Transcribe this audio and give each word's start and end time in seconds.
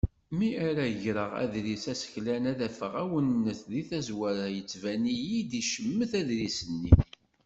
Mi 0.37 0.47
ara 0.67 0.85
ɣreɣ 1.01 1.31
aḍris 1.43 1.85
aseklan 1.93 2.43
ad 2.51 2.59
afeɣ 2.67 2.93
awennet 3.03 3.61
di 3.71 3.83
tazwara 3.89 4.45
yettvan-iyi-d 4.55 5.51
icemmet 5.61 6.11
aḍris-nni. 6.19 6.93